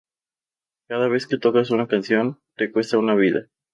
[0.89, 3.45] Cada vez que tocas una canción, te cuesta una vida.